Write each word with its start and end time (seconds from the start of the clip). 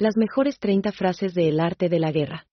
Las 0.00 0.16
mejores 0.16 0.58
30 0.58 0.92
frases 0.92 1.34
de 1.34 1.50
El 1.50 1.60
arte 1.60 1.90
de 1.90 1.98
la 1.98 2.10
guerra. 2.10 2.46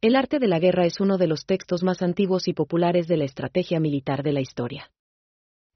El 0.00 0.16
arte 0.16 0.38
de 0.38 0.48
la 0.48 0.58
guerra 0.58 0.86
es 0.86 0.98
uno 0.98 1.18
de 1.18 1.26
los 1.26 1.44
textos 1.44 1.82
más 1.82 2.00
antiguos 2.00 2.48
y 2.48 2.54
populares 2.54 3.06
de 3.06 3.18
la 3.18 3.26
estrategia 3.26 3.80
militar 3.80 4.22
de 4.22 4.32
la 4.32 4.40
historia. 4.40 4.90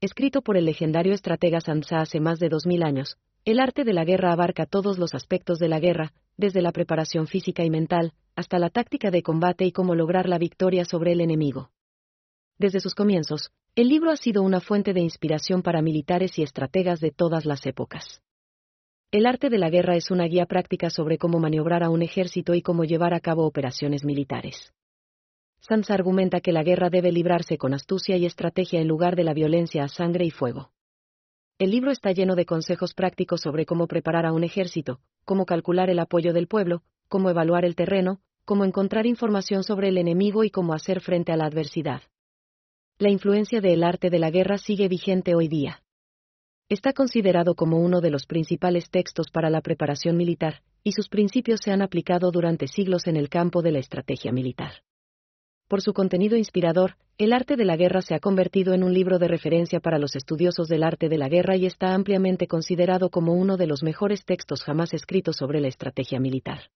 Escrito 0.01 0.41
por 0.41 0.57
el 0.57 0.65
legendario 0.65 1.13
estratega 1.13 1.61
Sansa 1.61 2.01
hace 2.01 2.21
más 2.21 2.39
de 2.39 2.49
2000 2.49 2.83
años, 2.83 3.19
el 3.45 3.61
arte 3.61 3.85
de 3.85 3.93
la 3.93 4.07
guerra 4.07 4.33
abarca 4.33 4.65
todos 4.65 4.99
los 4.99 5.15
aspectos 5.15 5.59
de 5.59 5.69
la 5.69 5.79
guerra, 5.79 6.15
desde 6.39 6.63
la 6.63 6.73
preparación 6.73 7.27
física 7.27 7.65
y 7.65 7.69
mental, 7.69 8.15
hasta 8.35 8.59
la 8.59 8.71
táctica 8.71 9.11
de 9.11 9.23
combate 9.23 9.67
y 9.67 9.73
cómo 9.73 9.95
lograr 9.95 10.27
la 10.27 10.39
victoria 10.39 10.87
sobre 10.87 11.13
el 11.13 11.21
enemigo. 11.21 11.71
Desde 12.57 12.81
sus 12.81 12.95
comienzos, 12.95 13.51
el 13.75 13.89
libro 13.89 14.11
ha 14.11 14.17
sido 14.17 14.43
una 14.43 14.63
fuente 14.63 14.95
de 14.95 15.01
inspiración 15.01 15.61
para 15.61 15.83
militares 15.83 16.39
y 16.39 16.43
estrategas 16.43 16.99
de 17.01 17.11
todas 17.11 17.45
las 17.45 17.67
épocas. 17.67 18.23
El 19.11 19.25
arte 19.25 19.49
de 19.49 19.57
la 19.57 19.71
guerra 19.71 19.97
es 19.97 20.11
una 20.11 20.27
guía 20.27 20.45
práctica 20.45 20.91
sobre 20.91 21.17
cómo 21.17 21.39
maniobrar 21.39 21.83
a 21.83 21.89
un 21.89 22.03
ejército 22.03 22.55
y 22.55 22.61
cómo 22.61 22.85
llevar 22.85 23.15
a 23.15 23.21
cabo 23.21 23.47
operaciones 23.47 24.05
militares. 24.05 24.75
Sansa 25.61 25.95
argumenta 25.95 26.43
que 26.43 26.53
la 26.53 26.63
guerra 26.63 26.91
debe 26.91 27.11
librarse 27.11 27.57
con 27.57 27.73
astucia 27.73 28.19
y 28.19 28.27
estrategia 28.27 28.83
en 28.83 28.87
lugar 28.87 29.17
de 29.17 29.25
la 29.25 29.33
violencia 29.33 29.85
a 29.85 29.89
sangre 29.89 30.27
y 30.27 30.31
fuego. 30.31 30.73
El 31.59 31.71
libro 31.71 31.91
está 31.91 32.13
lleno 32.13 32.37
de 32.37 32.45
consejos 32.45 32.93
prácticos 32.93 33.41
sobre 33.41 33.65
cómo 33.65 33.87
preparar 33.87 34.27
a 34.27 34.33
un 34.33 34.45
ejército, 34.45 35.01
cómo 35.25 35.47
calcular 35.47 35.89
el 35.89 36.01
apoyo 36.01 36.35
del 36.35 36.47
pueblo, 36.47 36.83
cómo 37.09 37.31
evaluar 37.31 37.65
el 37.65 37.77
terreno, 37.77 38.21
cómo 38.45 38.67
encontrar 38.67 39.07
información 39.07 39.65
sobre 39.65 39.89
el 39.89 39.97
enemigo 39.97 40.45
y 40.45 40.51
cómo 40.51 40.75
hacer 40.75 41.01
frente 41.01 41.33
a 41.33 41.39
la 41.39 41.47
adversidad. 41.47 42.03
La 42.99 43.09
influencia 43.09 43.63
del 43.63 43.85
arte 43.85 44.11
de 44.11 44.19
la 44.19 44.31
guerra 44.31 44.59
sigue 44.59 44.87
vigente 44.87 45.35
hoy 45.35 45.49
día. 45.49 45.83
Está 46.71 46.93
considerado 46.93 47.55
como 47.55 47.79
uno 47.79 48.03
de 48.03 48.11
los 48.11 48.27
principales 48.27 48.91
textos 48.91 49.31
para 49.31 49.49
la 49.49 49.63
preparación 49.63 50.19
militar, 50.19 50.61
y 50.85 50.93
sus 50.93 51.09
principios 51.09 51.61
se 51.65 51.71
han 51.71 51.81
aplicado 51.81 52.31
durante 52.31 52.67
siglos 52.67 53.07
en 53.07 53.17
el 53.17 53.31
campo 53.31 53.63
de 53.63 53.73
la 53.73 53.79
estrategia 53.79 54.33
militar. 54.33 54.83
Por 55.67 55.81
su 55.81 55.95
contenido 55.95 56.37
inspirador, 56.37 56.97
El 57.21 57.33
arte 57.33 57.57
de 57.57 57.65
la 57.65 57.77
guerra 57.77 58.01
se 58.01 58.15
ha 58.15 58.21
convertido 58.21 58.75
en 58.75 58.85
un 58.85 58.95
libro 58.95 59.19
de 59.19 59.27
referencia 59.27 59.81
para 59.81 59.99
los 59.99 60.15
estudiosos 60.15 60.69
del 60.69 60.85
arte 60.85 61.09
de 61.09 61.19
la 61.19 61.29
guerra 61.29 61.57
y 61.57 61.67
está 61.67 61.95
ampliamente 61.95 62.47
considerado 62.47 63.11
como 63.11 63.33
uno 63.33 63.57
de 63.57 63.67
los 63.67 63.83
mejores 63.83 64.25
textos 64.25 64.63
jamás 64.63 64.95
escritos 64.95 65.37
sobre 65.37 65.61
la 65.61 65.67
estrategia 65.67 66.21
militar. 66.21 66.71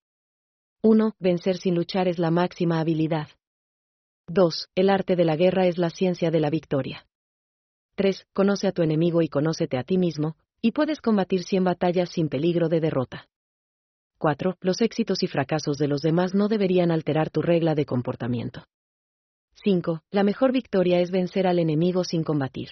1. 0.82 1.14
Vencer 1.20 1.58
sin 1.58 1.76
luchar 1.76 2.08
es 2.08 2.18
la 2.18 2.32
máxima 2.32 2.80
habilidad. 2.80 3.28
2. 4.26 4.70
El 4.74 4.90
arte 4.90 5.14
de 5.14 5.24
la 5.24 5.36
guerra 5.36 5.68
es 5.68 5.78
la 5.78 5.90
ciencia 5.90 6.32
de 6.32 6.40
la 6.40 6.50
victoria. 6.50 7.06
3. 7.94 8.26
Conoce 8.32 8.66
a 8.68 8.72
tu 8.72 8.82
enemigo 8.82 9.22
y 9.22 9.28
conócete 9.28 9.78
a 9.78 9.84
ti 9.84 9.98
mismo, 9.98 10.36
y 10.60 10.72
puedes 10.72 11.00
combatir 11.00 11.42
100 11.42 11.64
batallas 11.64 12.10
sin 12.10 12.28
peligro 12.28 12.68
de 12.68 12.80
derrota. 12.80 13.28
4. 14.18 14.56
Los 14.60 14.80
éxitos 14.80 15.22
y 15.22 15.26
fracasos 15.26 15.78
de 15.78 15.88
los 15.88 16.00
demás 16.00 16.34
no 16.34 16.48
deberían 16.48 16.90
alterar 16.92 17.30
tu 17.30 17.42
regla 17.42 17.74
de 17.74 17.84
comportamiento. 17.84 18.64
5. 19.64 20.02
La 20.10 20.22
mejor 20.22 20.52
victoria 20.52 21.00
es 21.00 21.10
vencer 21.10 21.46
al 21.46 21.58
enemigo 21.58 22.04
sin 22.04 22.22
combatir. 22.22 22.68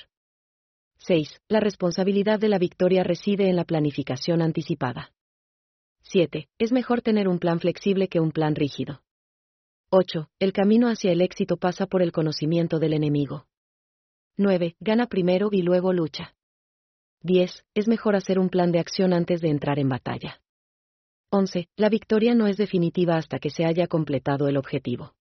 6. 0.99 1.41
La 1.49 1.61
responsabilidad 1.61 2.39
de 2.39 2.49
la 2.49 2.59
victoria 2.59 3.03
reside 3.03 3.49
en 3.49 3.57
la 3.57 3.65
planificación 3.65 4.43
anticipada. 4.43 5.13
7. 6.03 6.49
Es 6.59 6.73
mejor 6.73 7.03
tener 7.03 7.29
un 7.29 7.39
plan 7.39 7.61
flexible 7.61 8.09
que 8.09 8.21
un 8.21 8.33
plan 8.33 8.55
rígido. 8.55 9.03
8. 9.91 10.31
El 10.39 10.53
camino 10.53 10.89
hacia 10.89 11.11
el 11.11 11.21
éxito 11.21 11.57
pasa 11.57 11.87
por 11.87 12.01
el 12.01 12.13
conocimiento 12.13 12.79
del 12.79 12.93
enemigo. 12.93 13.47
9. 14.41 14.75
Gana 14.81 15.07
primero 15.07 15.51
y 15.53 15.61
luego 15.61 15.93
lucha. 15.93 16.35
10. 17.25 17.63
Es 17.75 17.89
mejor 17.89 18.17
hacer 18.17 18.39
un 18.39 18.49
plan 18.49 18.73
de 18.73 18.79
acción 18.79 19.13
antes 19.13 19.43
de 19.43 19.51
entrar 19.51 19.79
en 19.79 19.91
batalla. 19.91 20.41
11. 21.31 21.69
La 21.77 21.91
victoria 21.91 22.35
no 22.35 22.47
es 22.47 22.57
definitiva 22.57 23.17
hasta 23.17 23.39
que 23.39 23.51
se 23.51 23.67
haya 23.67 23.87
completado 23.87 24.49
el 24.49 24.57
objetivo. 24.57 25.15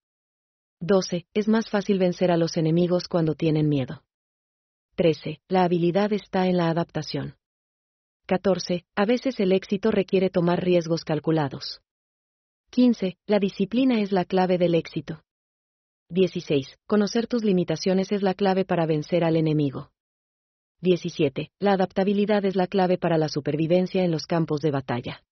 12. 0.80 1.28
Es 1.34 1.50
más 1.50 1.70
fácil 1.70 2.00
vencer 2.00 2.32
a 2.32 2.38
los 2.38 2.56
enemigos 2.56 3.10
cuando 3.10 3.36
tienen 3.36 3.68
miedo. 3.68 4.04
13. 4.96 5.42
La 5.50 5.66
habilidad 5.66 6.14
está 6.14 6.48
en 6.48 6.56
la 6.56 6.70
adaptación. 6.70 7.36
14. 8.26 8.86
A 8.96 9.06
veces 9.06 9.38
el 9.42 9.52
éxito 9.52 9.92
requiere 9.92 10.30
tomar 10.30 10.64
riesgos 10.64 11.04
calculados. 11.04 11.82
15. 12.70 13.18
La 13.26 13.40
disciplina 13.40 14.00
es 14.00 14.14
la 14.14 14.24
clave 14.24 14.58
del 14.58 14.76
éxito. 14.76 15.24
16. 16.12 16.80
Conocer 16.88 17.28
tus 17.28 17.44
limitaciones 17.44 18.12
es 18.12 18.24
la 18.24 18.34
clave 18.34 18.66
para 18.66 18.88
vencer 18.88 19.24
al 19.24 19.36
enemigo. 19.36 19.92
17. 20.82 21.52
La 21.60 21.74
adaptabilidad 21.74 22.46
es 22.46 22.56
la 22.56 22.66
clave 22.66 22.98
para 22.98 23.20
la 23.20 23.30
supervivencia 23.30 24.04
en 24.04 24.10
los 24.10 24.26
campos 24.26 24.62
de 24.62 24.72
batalla. 24.72 25.24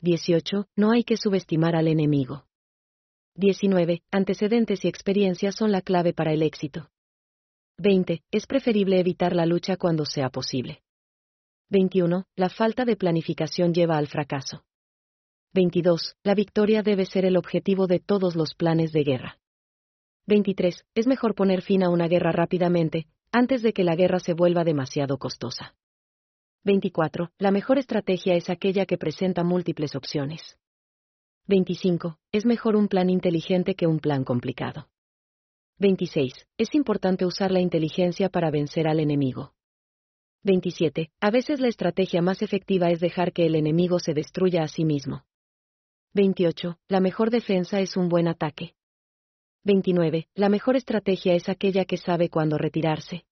18. 0.00 0.68
No 0.76 0.92
hay 0.92 1.02
que 1.02 1.16
subestimar 1.16 1.74
al 1.74 1.88
enemigo. 1.88 2.46
19. 3.34 4.02
Antecedentes 4.12 4.84
y 4.84 4.88
experiencias 4.88 5.56
son 5.56 5.72
la 5.72 5.82
clave 5.82 6.12
para 6.12 6.32
el 6.32 6.42
éxito. 6.44 6.90
20. 7.78 8.22
Es 8.30 8.46
preferible 8.46 9.00
evitar 9.00 9.34
la 9.34 9.46
lucha 9.46 9.76
cuando 9.76 10.04
sea 10.04 10.30
posible. 10.30 10.82
21. 11.70 12.24
La 12.36 12.48
falta 12.50 12.84
de 12.84 12.94
planificación 12.94 13.74
lleva 13.74 13.96
al 13.96 14.06
fracaso. 14.06 14.64
22. 15.54 16.14
La 16.22 16.34
victoria 16.34 16.82
debe 16.84 17.04
ser 17.04 17.24
el 17.24 17.36
objetivo 17.36 17.88
de 17.88 17.98
todos 17.98 18.36
los 18.36 18.54
planes 18.54 18.92
de 18.92 19.02
guerra. 19.02 19.38
23. 20.28 20.84
Es 20.94 21.06
mejor 21.06 21.34
poner 21.34 21.62
fin 21.62 21.82
a 21.82 21.88
una 21.88 22.06
guerra 22.06 22.32
rápidamente, 22.32 23.06
antes 23.32 23.62
de 23.62 23.72
que 23.72 23.82
la 23.82 23.96
guerra 23.96 24.20
se 24.20 24.34
vuelva 24.34 24.62
demasiado 24.62 25.16
costosa. 25.16 25.74
24. 26.64 27.30
La 27.38 27.50
mejor 27.50 27.78
estrategia 27.78 28.34
es 28.34 28.50
aquella 28.50 28.84
que 28.84 28.98
presenta 28.98 29.42
múltiples 29.42 29.96
opciones. 29.96 30.58
25. 31.46 32.18
Es 32.30 32.44
mejor 32.44 32.76
un 32.76 32.88
plan 32.88 33.08
inteligente 33.08 33.74
que 33.74 33.86
un 33.86 34.00
plan 34.00 34.22
complicado. 34.24 34.90
26. 35.78 36.46
Es 36.58 36.74
importante 36.74 37.24
usar 37.24 37.50
la 37.50 37.60
inteligencia 37.60 38.28
para 38.28 38.50
vencer 38.50 38.86
al 38.86 39.00
enemigo. 39.00 39.54
27. 40.42 41.10
A 41.20 41.30
veces 41.30 41.58
la 41.58 41.68
estrategia 41.68 42.20
más 42.20 42.42
efectiva 42.42 42.90
es 42.90 43.00
dejar 43.00 43.32
que 43.32 43.46
el 43.46 43.54
enemigo 43.54 43.98
se 43.98 44.12
destruya 44.12 44.62
a 44.62 44.68
sí 44.68 44.84
mismo. 44.84 45.24
28. 46.12 46.78
La 46.86 47.00
mejor 47.00 47.30
defensa 47.30 47.80
es 47.80 47.96
un 47.96 48.10
buen 48.10 48.28
ataque. 48.28 48.74
29. 49.68 50.26
La 50.34 50.48
mejor 50.48 50.76
estrategia 50.76 51.34
es 51.34 51.48
aquella 51.48 51.84
que 51.84 51.98
sabe 51.98 52.30
cuándo 52.30 52.56
retirarse. 52.58 53.24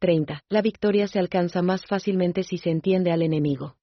30. 0.00 0.40
La 0.48 0.62
victoria 0.62 1.06
se 1.06 1.18
alcanza 1.18 1.62
más 1.62 1.84
fácilmente 1.86 2.42
si 2.42 2.58
se 2.58 2.70
entiende 2.70 3.12
al 3.12 3.22
enemigo. 3.22 3.76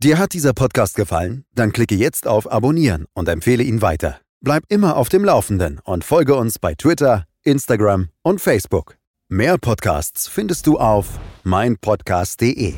Dir 0.00 0.18
hat 0.18 0.32
dieser 0.32 0.54
Podcast 0.54 0.96
gefallen? 0.96 1.44
Dann 1.54 1.72
klicke 1.72 1.94
jetzt 1.94 2.26
auf 2.26 2.50
Abonnieren 2.50 3.04
und 3.12 3.28
empfehle 3.28 3.62
ihn 3.62 3.82
weiter. 3.82 4.22
Bleib 4.40 4.64
immer 4.70 4.96
auf 4.96 5.10
dem 5.10 5.24
Laufenden 5.24 5.78
und 5.84 6.04
folge 6.04 6.34
uns 6.34 6.58
bei 6.58 6.74
Twitter, 6.74 7.26
Instagram 7.44 8.08
und 8.22 8.40
Facebook. 8.40 8.96
Mehr 9.28 9.58
Podcasts 9.58 10.26
findest 10.26 10.66
du 10.66 10.78
auf 10.78 11.20
meinpodcast.de. 11.44 12.74